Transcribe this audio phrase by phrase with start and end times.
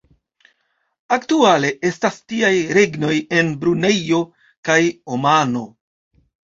[1.17, 4.27] Aktuale estas tiaj regnoj en Brunejo
[4.67, 4.83] kaj
[5.17, 5.67] Omano.